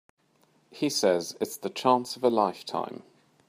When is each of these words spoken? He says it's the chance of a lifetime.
He 0.71 0.89
says 0.89 1.37
it's 1.39 1.57
the 1.57 1.69
chance 1.69 2.15
of 2.15 2.23
a 2.23 2.29
lifetime. 2.31 3.03